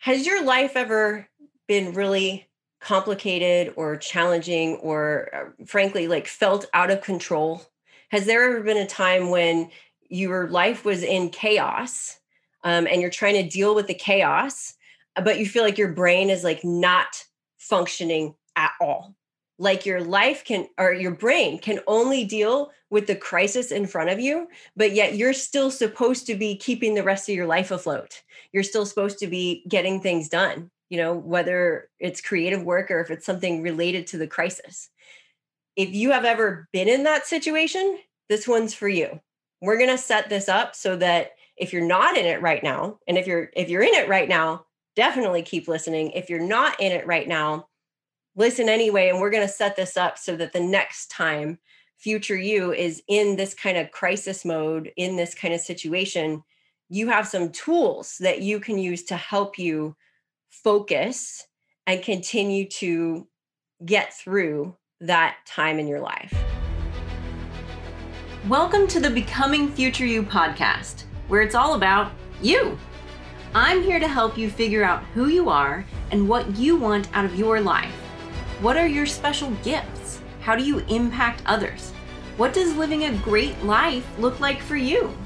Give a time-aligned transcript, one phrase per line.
[0.00, 1.28] has your life ever
[1.68, 2.48] been really
[2.80, 7.62] complicated or challenging or uh, frankly like felt out of control?
[8.10, 9.70] Has there ever been a time when
[10.08, 12.18] your life was in chaos
[12.64, 14.74] um, and you're trying to deal with the chaos
[15.16, 17.24] but you feel like your brain is like not
[17.58, 19.14] functioning at all
[19.60, 24.08] like your life can or your brain can only deal with the crisis in front
[24.08, 27.70] of you but yet you're still supposed to be keeping the rest of your life
[27.70, 28.22] afloat.
[28.52, 33.00] You're still supposed to be getting things done you know whether it's creative work or
[33.00, 34.88] if it's something related to the crisis.
[35.76, 37.98] If you have ever been in that situation
[38.30, 39.20] this one's for you.
[39.60, 42.98] We're going to set this up so that if you're not in it right now
[43.06, 44.64] and if you're if you're in it right now
[44.96, 46.10] definitely keep listening.
[46.12, 47.68] If you're not in it right now
[48.36, 49.08] listen anyway.
[49.08, 51.58] And we're going to set this up so that the next time
[51.96, 56.42] future you is in this kind of crisis mode, in this kind of situation,
[56.88, 59.96] you have some tools that you can use to help you
[60.48, 61.46] focus
[61.86, 63.26] and continue to
[63.84, 66.32] get through that time in your life.
[68.48, 72.78] Welcome to the Becoming Future You podcast, where it's all about you.
[73.54, 77.24] I'm here to help you figure out who you are and what you want out
[77.24, 77.99] of your life.
[78.60, 80.20] What are your special gifts?
[80.42, 81.92] How do you impact others?
[82.36, 85.16] What does living a great life look like for you?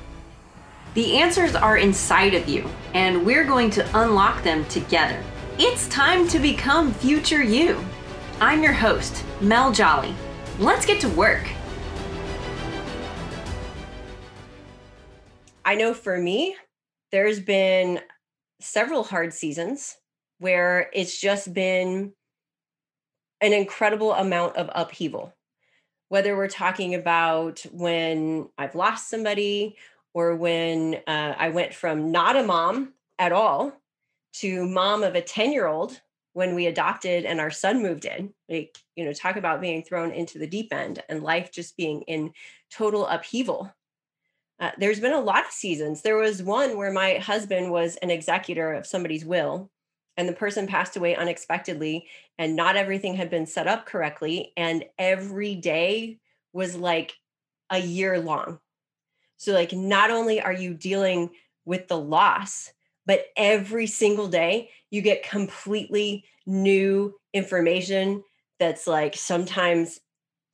[0.95, 5.21] The answers are inside of you, and we're going to unlock them together.
[5.59, 7.85] It's time to become future you.
[8.41, 10.15] I'm your host, Mel Jolly.
[10.61, 11.43] Let's get to work.
[15.65, 16.55] I know for me,
[17.11, 17.99] there's been
[18.61, 19.97] several hard seasons
[20.39, 22.13] where it's just been
[23.45, 25.35] an incredible amount of upheaval.
[26.09, 29.77] Whether we're talking about when I've lost somebody
[30.15, 33.75] or when uh, I went from not a mom at all
[34.37, 36.01] to mom of a 10 year old
[36.33, 38.33] when we adopted and our son moved in.
[38.49, 42.01] Like, you know, talk about being thrown into the deep end and life just being
[42.03, 42.33] in
[42.71, 43.71] total upheaval.
[44.59, 46.01] Uh, there's been a lot of seasons.
[46.01, 49.71] There was one where my husband was an executor of somebody's will
[50.17, 52.07] and the person passed away unexpectedly
[52.39, 56.19] and not everything had been set up correctly and every day
[56.53, 57.15] was like
[57.71, 58.61] a year long.
[59.37, 61.31] So like not only are you dealing
[61.65, 62.73] with the loss
[63.07, 68.23] but every single day you get completely new information
[68.59, 70.01] that's like sometimes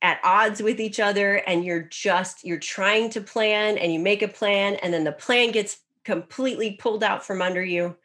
[0.01, 4.21] at odds with each other and you're just you're trying to plan and you make
[4.21, 7.95] a plan and then the plan gets completely pulled out from under you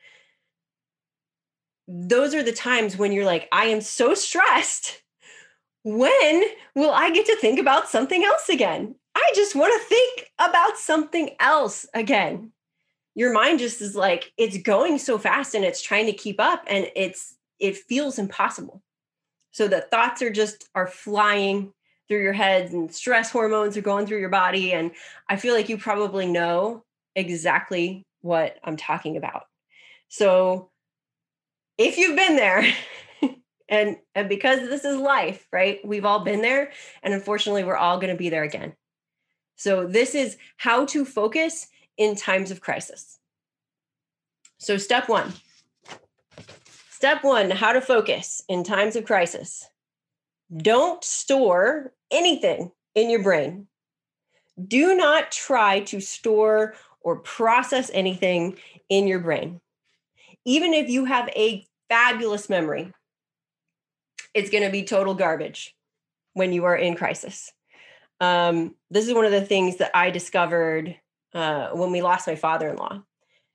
[1.88, 5.02] those are the times when you're like, I am so stressed.
[5.84, 6.42] When
[6.74, 8.97] will I get to think about something else again?
[9.14, 12.52] I just want to think about something else again.
[13.14, 16.64] Your mind just is like, it's going so fast and it's trying to keep up
[16.66, 18.82] and it's, it feels impossible.
[19.53, 21.72] So the thoughts are just, are flying
[22.08, 24.72] through your head and stress hormones are going through your body.
[24.72, 24.91] And
[25.28, 29.44] I feel like you probably know exactly what I'm talking about.
[30.08, 30.70] So
[31.78, 32.64] if you've been there
[33.69, 35.81] and and because this is life right?
[35.84, 36.72] We've all been there
[37.03, 38.75] and unfortunately we're all going to be there again.
[39.56, 43.19] So this is how to focus in times of crisis.
[44.59, 45.32] So step 1
[46.91, 49.69] step 1 how to focus in times of crisis.
[50.56, 53.66] Don't store anything in your brain.
[54.66, 58.56] Do not try to store or process anything
[58.88, 59.60] in your brain
[60.46, 62.92] even if you have a fabulous memory,
[64.32, 65.74] it's going to be total garbage
[66.32, 67.52] when you are in crisis.
[68.20, 70.96] Um, this is one of the things that I discovered
[71.34, 73.02] uh, when we lost my father in law.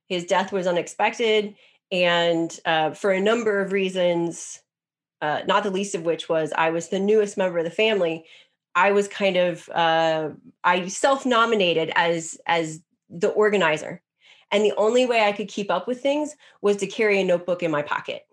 [0.07, 1.55] His death was unexpected,
[1.91, 4.61] and uh, for a number of reasons,
[5.21, 8.25] uh, not the least of which was I was the newest member of the family.
[8.75, 10.31] I was kind of uh,
[10.63, 14.01] I self nominated as as the organizer
[14.51, 17.63] and the only way I could keep up with things was to carry a notebook
[17.63, 18.25] in my pocket.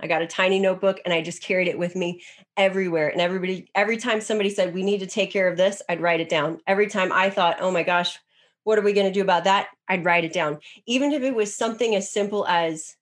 [0.00, 2.22] I got a tiny notebook and I just carried it with me
[2.56, 3.08] everywhere.
[3.08, 6.20] And everybody, every time somebody said, we need to take care of this, I'd write
[6.20, 6.60] it down.
[6.66, 8.18] Every time I thought, oh my gosh,
[8.64, 9.68] what are we going to do about that?
[9.88, 10.58] I'd write it down.
[10.86, 12.96] Even if it was something as simple as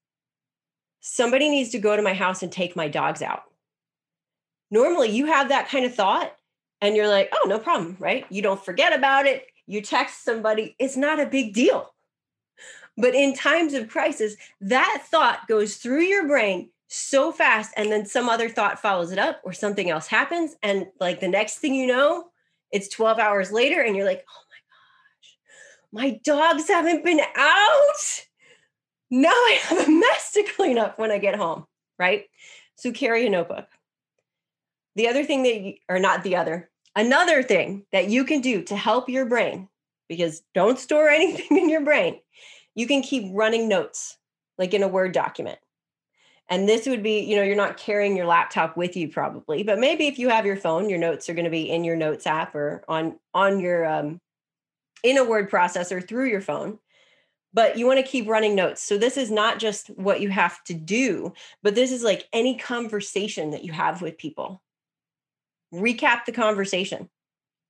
[1.00, 3.44] somebody needs to go to my house and take my dogs out.
[4.70, 6.34] Normally, you have that kind of thought
[6.81, 8.26] and you're like, oh, no problem, right?
[8.31, 9.46] You don't forget about it.
[9.66, 11.93] You text somebody, it's not a big deal.
[13.00, 18.05] But in times of crisis, that thought goes through your brain so fast, and then
[18.05, 20.56] some other thought follows it up, or something else happens.
[20.62, 22.26] And like the next thing you know,
[22.73, 24.43] it's 12 hours later, and you're like, oh
[25.93, 28.26] my gosh, my dogs haven't been out.
[29.11, 31.67] Now I have a mess to clean up when I get home,
[31.99, 32.26] right?
[32.76, 33.67] So carry a notebook.
[34.96, 38.62] The other thing that, you, or not the other, another thing that you can do
[38.64, 39.69] to help your brain,
[40.08, 42.20] because don't store anything in your brain,
[42.75, 44.17] you can keep running notes
[44.58, 45.58] like in a Word document.
[46.49, 49.78] And this would be, you know, you're not carrying your laptop with you probably, but
[49.78, 52.26] maybe if you have your phone, your notes are going to be in your notes
[52.26, 54.20] app or on on your um
[55.05, 56.78] in a word processor through your phone.
[57.52, 58.82] But you want to keep running notes.
[58.82, 61.32] So this is not just what you have to do,
[61.62, 64.62] but this is like any conversation that you have with people.
[65.72, 67.08] Recap the conversation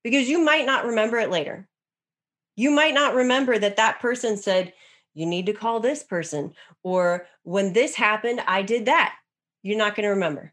[0.03, 1.69] because you might not remember it later.
[2.57, 4.73] You might not remember that that person said,
[5.15, 6.53] you need to call this person.
[6.83, 9.15] Or when this happened, I did that.
[9.63, 10.53] You're not going to remember.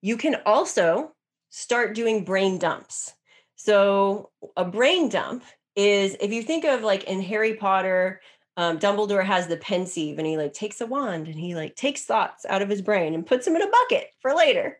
[0.00, 1.12] You can also
[1.50, 3.14] start doing brain dumps.
[3.56, 5.44] So, a brain dump
[5.76, 8.20] is if you think of like in Harry Potter,
[8.56, 12.04] um, Dumbledore has the Pensieve and he like takes a wand and he like takes
[12.04, 14.78] thoughts out of his brain and puts them in a bucket for later.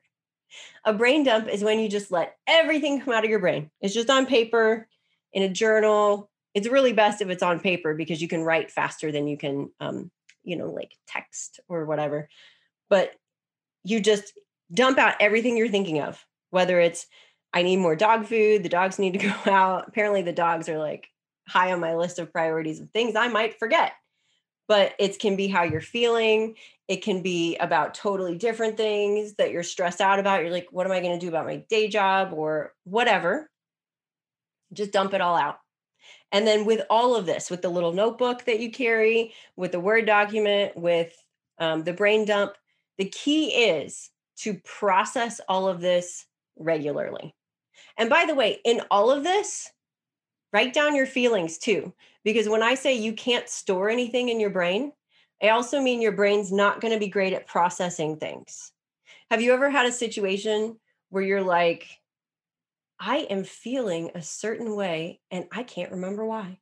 [0.85, 3.71] A brain dump is when you just let everything come out of your brain.
[3.81, 4.87] It's just on paper,
[5.33, 9.11] in a journal, it's really best if it's on paper because you can write faster
[9.11, 10.11] than you can um,
[10.45, 12.29] you know like text or whatever.
[12.89, 13.13] But
[13.83, 14.33] you just
[14.73, 17.07] dump out everything you're thinking of whether it's
[17.53, 19.85] i need more dog food the dogs need to go out.
[19.89, 21.09] Apparently the dogs are like
[21.47, 23.93] high on my list of priorities of things i might forget.
[24.67, 26.55] But it can be how you're feeling
[26.87, 30.87] it can be about totally different things that you're stressed out about you're like what
[30.87, 32.33] am i going to do about my day job?
[32.33, 33.51] or whatever.
[34.73, 35.59] Just dump it all out
[36.35, 39.79] and then with all of this, with the little notebook that you carry, with the
[39.79, 41.25] Word document, with
[41.61, 42.55] um, the brain dump,
[42.99, 46.27] the key is to process all of this
[46.59, 47.37] regularly.
[47.97, 49.71] And by the way, in all of this,
[50.53, 51.95] write down your feelings too.
[52.25, 54.91] Because when I say you can't store anything in your brain,
[55.41, 58.73] I also mean your brain's not going to be great at processing things.
[59.31, 60.81] Have you ever had a situation
[61.11, 61.87] where you're like,
[62.99, 66.59] I am feeling a certain way and I can't remember why.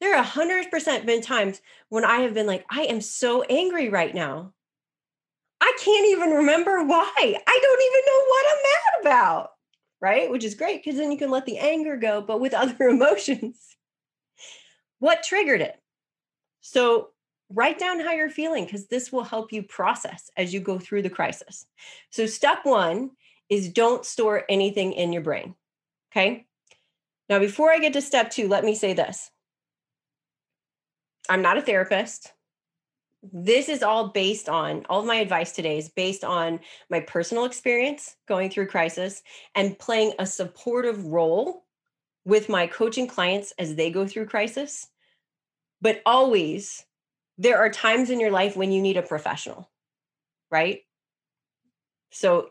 [0.00, 4.14] There are 100% been times when I have been like, I am so angry right
[4.14, 4.52] now.
[5.60, 7.12] I can't even remember why.
[7.16, 9.50] I don't even know what I'm mad about.
[10.00, 10.30] Right.
[10.30, 13.76] Which is great because then you can let the anger go, but with other emotions.
[15.00, 15.76] What triggered it?
[16.60, 17.10] So
[17.50, 21.02] write down how you're feeling because this will help you process as you go through
[21.02, 21.66] the crisis.
[22.10, 23.10] So, step one
[23.48, 25.54] is don't store anything in your brain.
[26.12, 26.46] Okay.
[27.28, 29.30] Now, before I get to step two, let me say this
[31.28, 32.32] I'm not a therapist.
[33.22, 37.44] This is all based on all of my advice today is based on my personal
[37.44, 39.22] experience going through crisis
[39.56, 41.64] and playing a supportive role
[42.24, 44.86] with my coaching clients as they go through crisis.
[45.80, 46.84] But always,
[47.38, 49.68] there are times in your life when you need a professional,
[50.50, 50.82] right?
[52.10, 52.50] So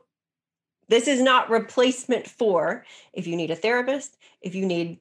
[0.90, 5.00] this is not replacement for if you need a therapist, if you need,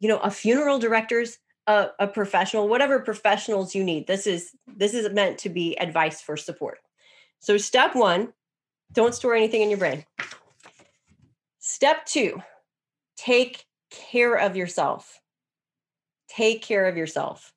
[0.00, 4.06] you know, a funeral director's a, a professional, whatever professionals you need.
[4.06, 6.78] This is this is meant to be advice for support.
[7.40, 8.32] So step 1,
[8.92, 10.04] don't store anything in your brain.
[11.58, 12.42] Step 2,
[13.16, 15.20] take care of yourself.
[16.28, 17.52] Take care of yourself.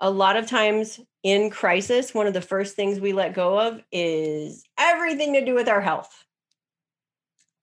[0.00, 3.82] A lot of times in crisis, one of the first things we let go of
[3.90, 6.25] is everything to do with our health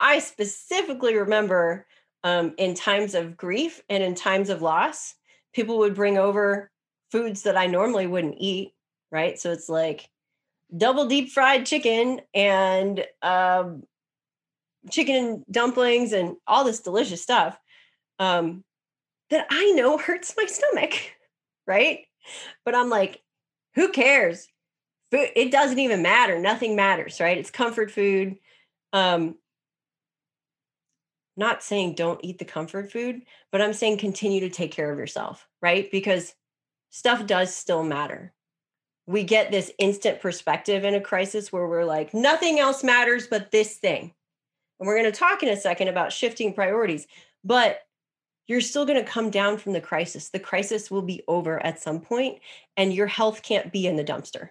[0.03, 1.87] I specifically remember
[2.25, 5.15] um, in times of grief and in times of loss,
[5.53, 6.69] people would bring over
[7.09, 8.73] foods that I normally wouldn't eat,
[9.11, 9.39] right?
[9.39, 10.09] So it's like
[10.75, 13.83] double deep fried chicken and um,
[14.91, 17.57] chicken dumplings and all this delicious stuff
[18.19, 18.65] um,
[19.29, 20.95] that I know hurts my stomach,
[21.65, 21.99] right?
[22.65, 23.21] But I'm like,
[23.75, 24.49] who cares?
[25.13, 26.39] It doesn't even matter.
[26.39, 27.37] Nothing matters, right?
[27.37, 28.35] It's comfort food.
[28.91, 29.35] Um,
[31.35, 34.99] not saying don't eat the comfort food, but I'm saying continue to take care of
[34.99, 35.89] yourself, right?
[35.91, 36.35] Because
[36.89, 38.33] stuff does still matter.
[39.07, 43.51] We get this instant perspective in a crisis where we're like, nothing else matters but
[43.51, 44.13] this thing.
[44.79, 47.07] And we're going to talk in a second about shifting priorities,
[47.43, 47.79] but
[48.47, 50.29] you're still going to come down from the crisis.
[50.29, 52.39] The crisis will be over at some point,
[52.77, 54.49] and your health can't be in the dumpster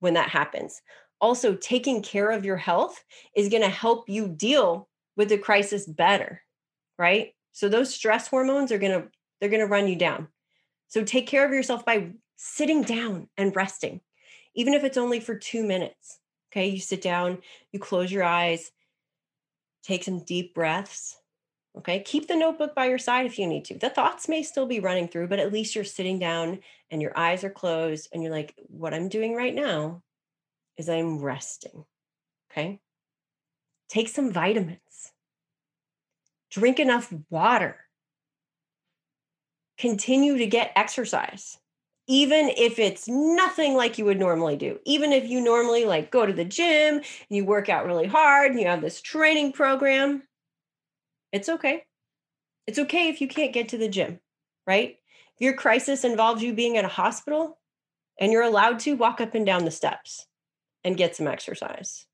[0.00, 0.80] when that happens.
[1.20, 3.04] Also, taking care of your health
[3.36, 6.42] is going to help you deal with the crisis better,
[6.98, 7.34] right?
[7.52, 9.08] So those stress hormones are going to
[9.40, 10.28] they're going to run you down.
[10.88, 14.00] So take care of yourself by sitting down and resting.
[14.54, 16.18] Even if it's only for 2 minutes.
[16.52, 16.68] Okay?
[16.68, 17.38] You sit down,
[17.72, 18.70] you close your eyes,
[19.82, 21.16] take some deep breaths,
[21.78, 22.00] Okay.
[22.00, 23.78] Keep the notebook by your side if you need to.
[23.78, 27.16] The thoughts may still be running through, but at least you're sitting down and your
[27.16, 30.02] eyes are closed and you're like, what I'm doing right now
[30.76, 31.84] is I'm resting.
[32.50, 32.80] Okay.
[33.90, 35.12] Take some vitamins,
[36.50, 37.76] drink enough water,
[39.76, 41.58] continue to get exercise
[42.10, 44.80] even if it's nothing like you would normally do.
[44.84, 48.50] Even if you normally like go to the gym and you work out really hard
[48.50, 50.24] and you have this training program
[51.32, 51.84] it's okay.
[52.66, 54.18] It's okay if you can't get to the gym
[54.66, 54.96] right?
[55.36, 57.58] If your crisis involves you being at a hospital
[58.18, 60.26] and you're allowed to walk up and down the steps
[60.82, 62.06] and get some exercise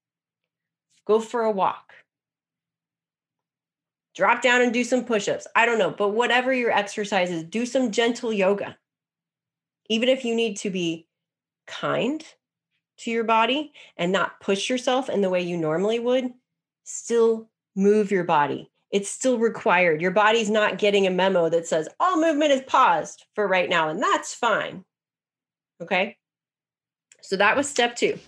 [1.07, 1.93] go for a walk
[4.15, 7.65] drop down and do some push-ups i don't know but whatever your exercise is do
[7.67, 8.77] some gentle yoga
[9.89, 11.07] even if you need to be
[11.67, 12.25] kind
[12.99, 16.33] to your body and not push yourself in the way you normally would,
[16.85, 18.71] still move your body.
[18.91, 20.01] It's still required.
[20.01, 23.89] Your body's not getting a memo that says all movement is paused for right now,
[23.89, 24.85] and that's fine.
[25.83, 26.17] Okay.
[27.21, 28.19] So that was step two.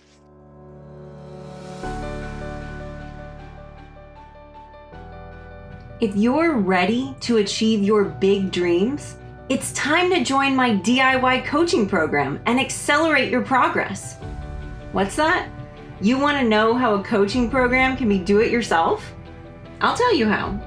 [6.01, 9.17] If you're ready to achieve your big dreams,
[9.49, 14.15] it's time to join my DIY coaching program and accelerate your progress.
[14.93, 15.49] What's that?
[15.99, 19.13] You want to know how a coaching program can be do it yourself?
[19.81, 20.57] I'll tell you how.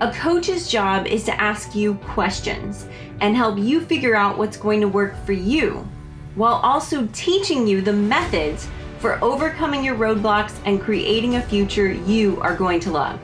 [0.00, 2.88] A coach's job is to ask you questions
[3.20, 5.88] and help you figure out what's going to work for you,
[6.34, 12.40] while also teaching you the methods for overcoming your roadblocks and creating a future you
[12.40, 13.20] are going to love.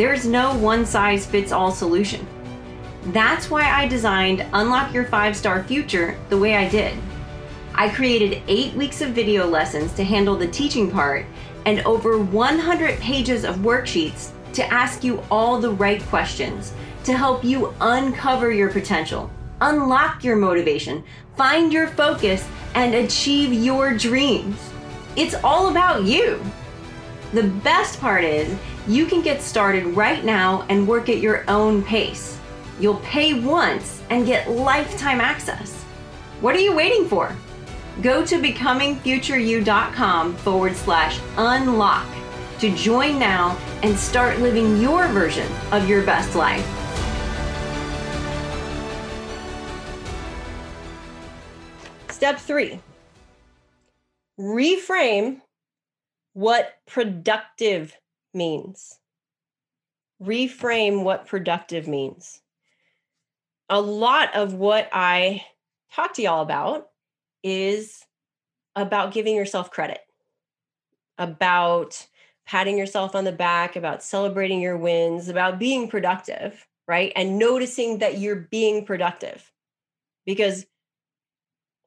[0.00, 2.26] There's no one size fits all solution.
[3.08, 6.96] That's why I designed Unlock Your Five Star Future the way I did.
[7.74, 11.26] I created eight weeks of video lessons to handle the teaching part
[11.66, 16.72] and over 100 pages of worksheets to ask you all the right questions
[17.04, 19.30] to help you uncover your potential,
[19.60, 21.04] unlock your motivation,
[21.36, 24.56] find your focus, and achieve your dreams.
[25.14, 26.42] It's all about you.
[27.32, 28.58] The best part is
[28.88, 32.38] you can get started right now and work at your own pace.
[32.80, 35.84] You'll pay once and get lifetime access.
[36.40, 37.34] What are you waiting for?
[38.02, 42.08] Go to becomingfutureyou.com forward slash unlock
[42.58, 46.66] to join now and start living your version of your best life.
[52.10, 52.80] Step three
[54.38, 55.40] reframe
[56.32, 57.96] what productive
[58.34, 58.98] means.
[60.22, 62.40] Reframe what productive means
[63.70, 65.46] a lot of what I
[65.94, 66.88] talk to y'all about
[67.42, 68.04] is
[68.74, 70.00] about giving yourself credit,
[71.16, 72.06] about
[72.46, 77.12] patting yourself on the back, about celebrating your wins, about being productive, right?
[77.14, 79.52] And noticing that you're being productive.
[80.26, 80.66] Because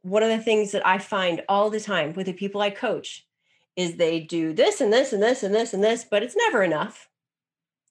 [0.03, 3.25] one of the things that I find all the time with the people I coach
[3.75, 6.63] is they do this and this and this and this and this, but it's never
[6.63, 7.09] enough,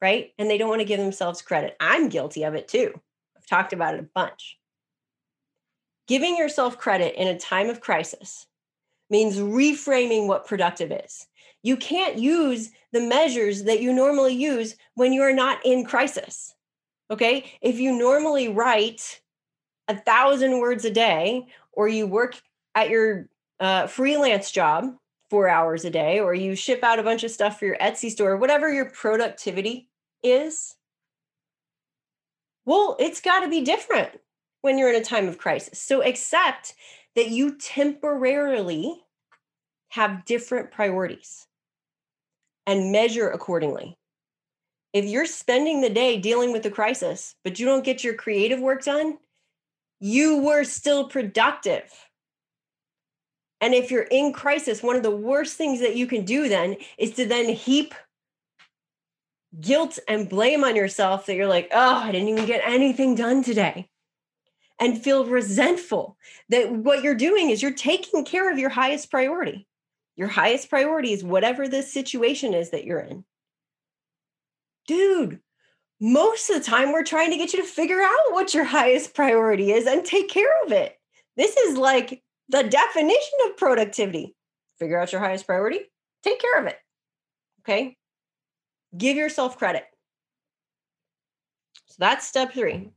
[0.01, 0.33] right?
[0.39, 1.77] And they don't want to give themselves credit.
[1.81, 2.99] I'm guilty of it too.
[3.37, 4.59] I've talked about it a bunch.
[6.07, 8.47] Giving yourself credit in a time of crisis
[9.11, 11.27] means reframing what productive is.
[11.63, 16.55] You can't use the measures that you normally use when you are not in crisis.
[17.11, 17.53] Okay.
[17.61, 19.21] If you normally write
[19.89, 22.41] a thousand words a day, or you work
[22.75, 23.29] at your
[23.61, 24.95] uh, freelance job
[25.33, 28.11] four hours a day, or you ship out a bunch of stuff for your Etsy
[28.11, 29.89] store, whatever your productivity
[30.23, 30.77] is,
[32.67, 34.11] well, it's got to be different
[34.61, 35.79] when you're in a time of crisis.
[35.79, 36.75] So accept
[37.17, 39.01] that you temporarily
[39.89, 41.47] have different priorities
[42.67, 43.97] and measure accordingly.
[44.93, 48.61] If you're spending the day dealing with the crisis, but you don't get your creative
[48.61, 49.17] work done,
[49.99, 51.91] you were still productive.
[53.63, 56.77] And if you're in crisis, one of the worst things that you can do then
[56.99, 57.95] is to then heap
[59.61, 63.45] guilt and blame on yourself that you're like, oh, I didn't even get anything done
[63.45, 63.89] today.
[64.81, 66.17] And feel resentful
[66.49, 69.69] that what you're doing is you're taking care of your highest priority.
[70.17, 73.25] Your highest priority is whatever this situation is that you're in.
[74.89, 75.39] Dude,
[76.01, 79.15] most of the time we're trying to get you to figure out what your highest
[79.15, 80.99] priority is and take care of it.
[81.37, 84.35] This is like the definition of productivity.
[84.79, 85.81] Figure out your highest priority,
[86.23, 86.77] take care of it.
[87.61, 87.97] Okay.
[88.97, 89.85] Give yourself credit.
[91.87, 92.91] So that's step three.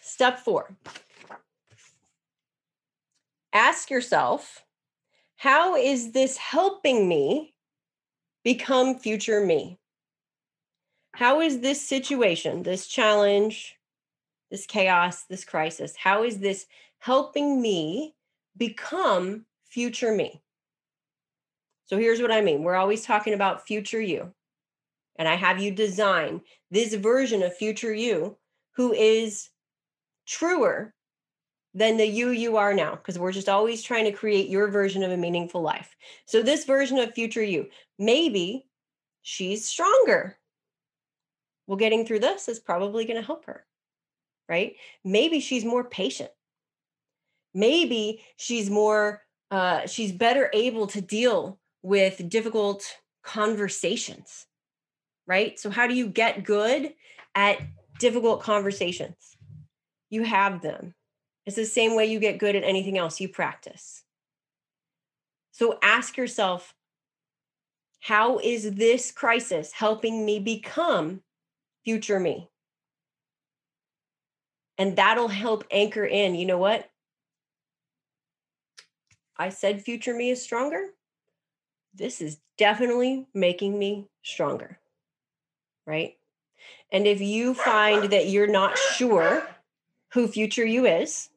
[0.00, 0.76] Step four
[3.52, 4.64] ask yourself,
[5.36, 7.54] how is this helping me
[8.44, 9.78] become future me?
[11.18, 13.74] how is this situation, this challenge,
[14.52, 16.66] this chaos, this crisis, how is this
[16.98, 18.14] helping me
[18.56, 20.42] become future me?
[21.86, 22.62] So here's what I mean.
[22.62, 24.32] We're always talking about future you.
[25.16, 28.36] And I have you design this version of future you
[28.72, 29.48] who is
[30.26, 30.94] truer
[31.74, 35.02] than the you you are now because we're just always trying to create your version
[35.02, 35.96] of a meaningful life.
[36.26, 38.66] So this version of future you, maybe
[39.22, 40.38] she's stronger.
[41.66, 43.66] Well, getting through this is probably going to help her.
[44.48, 44.76] Right?
[45.04, 46.30] Maybe she's more patient.
[47.54, 52.84] Maybe she's more uh she's better able to deal with difficult
[53.22, 54.46] conversations.
[55.26, 55.58] Right?
[55.58, 56.94] So how do you get good
[57.34, 57.58] at
[57.98, 59.36] difficult conversations?
[60.10, 60.94] You have them
[61.48, 64.04] it's the same way you get good at anything else, you practice.
[65.52, 66.74] So ask yourself,
[68.00, 71.22] how is this crisis helping me become
[71.86, 72.50] future me?
[74.76, 76.90] And that'll help anchor in, you know what?
[79.38, 80.88] I said future me is stronger.
[81.94, 84.78] This is definitely making me stronger.
[85.86, 86.16] Right?
[86.90, 89.46] And if you find that you're not sure
[90.12, 91.28] who future you is,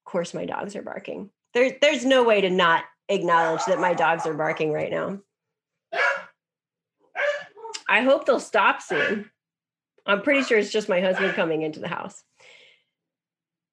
[0.00, 1.30] of course my dogs are barking.
[1.54, 5.20] There, there's no way to not acknowledge that my dogs are barking right now.
[7.88, 9.30] I hope they'll stop soon.
[10.06, 12.24] I'm pretty sure it's just my husband coming into the house.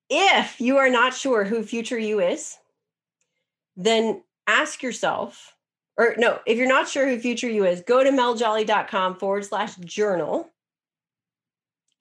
[0.09, 2.57] If you are not sure who future you is,
[3.75, 5.55] then ask yourself,
[5.97, 9.75] or no, if you're not sure who future you is, go to meljolly.com forward slash
[9.77, 10.49] journal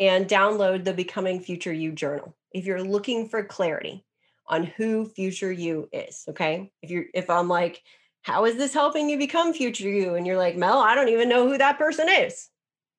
[0.01, 4.05] and download the Becoming Future You journal if you're looking for clarity
[4.47, 6.25] on who future you is.
[6.29, 6.73] Okay.
[6.83, 7.83] If you're, if I'm like,
[8.23, 10.15] how is this helping you become future you?
[10.15, 12.49] And you're like, Mel, I don't even know who that person is.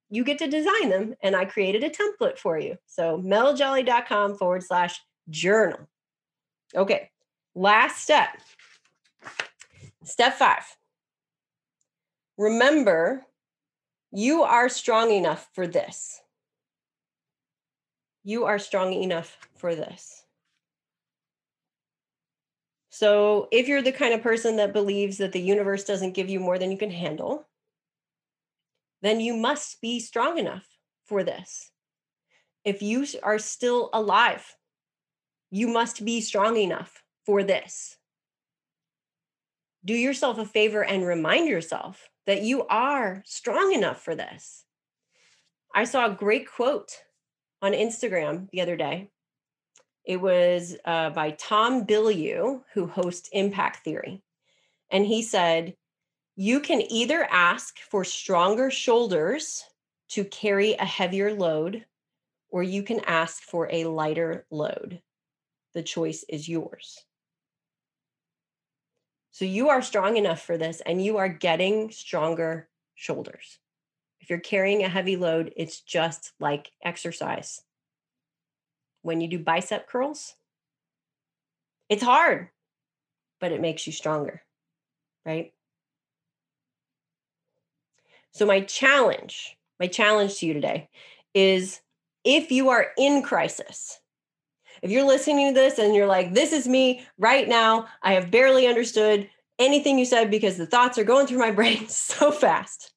[0.09, 1.15] You get to design them.
[1.21, 2.77] And I created a template for you.
[2.87, 4.99] So meljolly.com forward slash
[5.29, 5.79] journal.
[6.75, 7.09] Okay.
[7.55, 8.29] Last step.
[10.03, 10.63] Step five.
[12.37, 13.25] Remember,
[14.11, 16.19] you are strong enough for this.
[18.23, 20.23] You are strong enough for this.
[22.89, 26.39] So, if you're the kind of person that believes that the universe doesn't give you
[26.39, 27.47] more than you can handle,
[29.01, 30.67] then you must be strong enough
[31.05, 31.71] for this.
[32.63, 34.55] If you are still alive,
[35.49, 37.97] you must be strong enough for this.
[39.85, 44.65] Do yourself a favor and remind yourself that you are strong enough for this.
[45.75, 46.91] I saw a great quote
[47.61, 49.09] on Instagram the other day
[50.05, 54.21] it was uh, by Tom Bilyeu, who hosts Impact Theory.
[54.91, 55.75] And he said,
[56.35, 59.63] You can either ask for stronger shoulders
[60.09, 61.85] to carry a heavier load,
[62.49, 65.01] or you can ask for a lighter load.
[65.73, 67.03] The choice is yours.
[69.33, 73.59] So you are strong enough for this, and you are getting stronger shoulders.
[74.21, 77.61] If you're carrying a heavy load, it's just like exercise
[79.03, 80.35] when you do bicep curls,
[81.89, 82.49] it's hard,
[83.39, 84.41] but it makes you stronger,
[85.25, 85.53] right?
[88.31, 90.89] So, my challenge, my challenge to you today
[91.35, 91.81] is
[92.23, 93.99] if you are in crisis,
[94.83, 98.29] if you're listening to this and you're like, this is me right now, I have
[98.29, 102.91] barely understood anything you said because the thoughts are going through my brain so fast.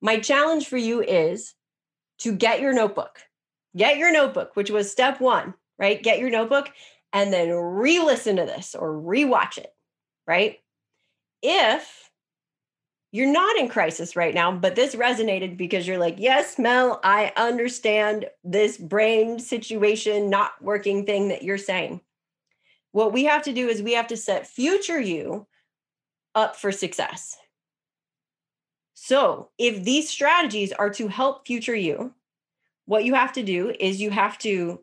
[0.00, 1.52] My challenge for you is
[2.20, 3.20] to get your notebook
[3.76, 6.02] get your notebook, which was step one, right?
[6.02, 6.70] Get your notebook
[7.12, 9.70] and then re listen to this or rewatch it,
[10.26, 10.58] right?
[11.42, 12.10] If
[13.14, 17.32] you're not in crisis right now, but this resonated because you're like, yes, Mel, I
[17.36, 22.00] understand this brain situation not working thing that you're saying.
[22.90, 25.46] What we have to do is we have to set future you
[26.34, 27.36] up for success.
[28.94, 32.14] So, if these strategies are to help future you,
[32.86, 34.80] what you have to do is you have to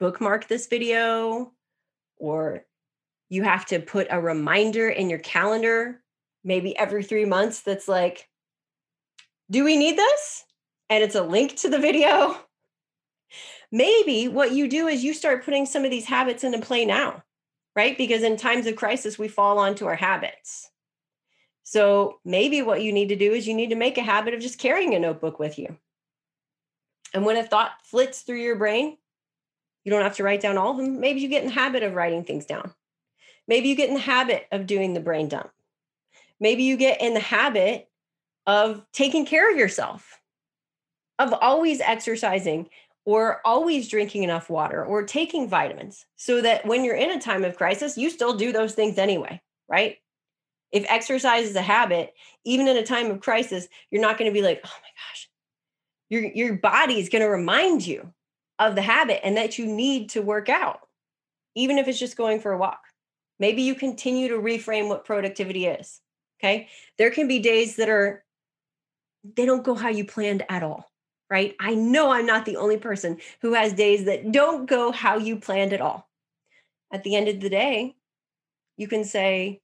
[0.00, 1.52] bookmark this video
[2.16, 2.64] or
[3.28, 6.00] you have to put a reminder in your calendar
[6.44, 8.28] maybe every 3 months that's like
[9.50, 10.44] do we need this
[10.90, 12.36] and it's a link to the video
[13.72, 17.22] maybe what you do is you start putting some of these habits into play now
[17.74, 20.70] right because in times of crisis we fall onto our habits
[21.62, 24.40] so maybe what you need to do is you need to make a habit of
[24.40, 25.76] just carrying a notebook with you
[27.14, 28.98] and when a thought flits through your brain,
[29.84, 31.00] you don't have to write down all of them.
[31.00, 32.74] Maybe you get in the habit of writing things down.
[33.46, 35.50] Maybe you get in the habit of doing the brain dump.
[36.44, 37.88] Maybe you get in the habit
[38.46, 40.20] of taking care of yourself,
[41.18, 42.68] of always exercising
[43.06, 47.44] or always drinking enough water or taking vitamins so that when you're in a time
[47.44, 49.96] of crisis, you still do those things anyway, right?
[50.70, 52.12] If exercise is a habit,
[52.44, 55.30] even in a time of crisis, you're not going to be like, oh my gosh,
[56.10, 58.12] your, your body is going to remind you
[58.58, 60.80] of the habit and that you need to work out,
[61.54, 62.82] even if it's just going for a walk.
[63.38, 66.02] Maybe you continue to reframe what productivity is.
[66.44, 66.68] Okay.
[66.98, 68.22] There can be days that are,
[69.24, 70.90] they don't go how you planned at all,
[71.30, 71.54] right?
[71.58, 75.36] I know I'm not the only person who has days that don't go how you
[75.36, 76.06] planned at all.
[76.92, 77.96] At the end of the day,
[78.76, 79.62] you can say,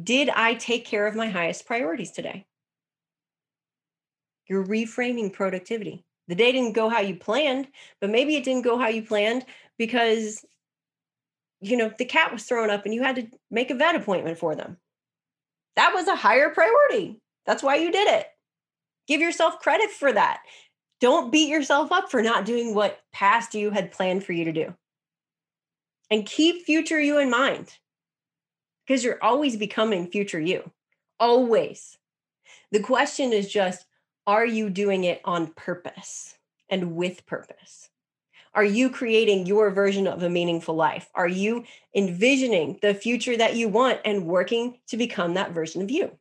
[0.00, 2.44] Did I take care of my highest priorities today?
[4.46, 6.04] You're reframing productivity.
[6.28, 7.66] The day didn't go how you planned,
[8.02, 9.46] but maybe it didn't go how you planned
[9.78, 10.44] because
[11.62, 14.36] you know the cat was thrown up and you had to make a vet appointment
[14.36, 14.76] for them.
[15.78, 17.20] That was a higher priority.
[17.46, 18.26] That's why you did it.
[19.06, 20.40] Give yourself credit for that.
[21.00, 24.52] Don't beat yourself up for not doing what past you had planned for you to
[24.52, 24.74] do.
[26.10, 27.78] And keep future you in mind
[28.84, 30.68] because you're always becoming future you.
[31.20, 31.96] Always.
[32.72, 33.86] The question is just
[34.26, 36.36] are you doing it on purpose
[36.68, 37.88] and with purpose?
[38.54, 41.08] Are you creating your version of a meaningful life?
[41.14, 45.90] Are you envisioning the future that you want and working to become that version of
[45.90, 46.18] you?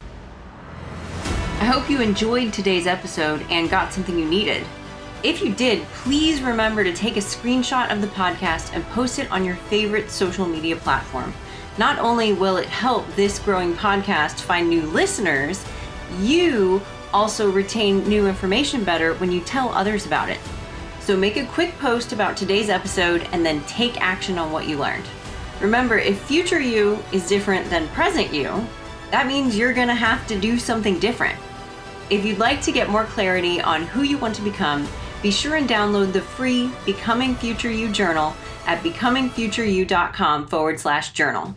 [0.00, 4.64] I hope you enjoyed today's episode and got something you needed.
[5.22, 9.30] If you did, please remember to take a screenshot of the podcast and post it
[9.30, 11.34] on your favorite social media platform.
[11.76, 15.64] Not only will it help this growing podcast find new listeners,
[16.20, 16.80] you
[17.12, 20.40] also retain new information better when you tell others about it.
[21.08, 24.76] So make a quick post about today's episode and then take action on what you
[24.76, 25.06] learned.
[25.58, 28.62] Remember, if future you is different than present you,
[29.10, 31.38] that means you're gonna have to do something different.
[32.10, 34.86] If you'd like to get more clarity on who you want to become,
[35.22, 38.34] be sure and download the free Becoming Future You journal
[38.66, 41.56] at becomingfutureyou.com forward slash journal.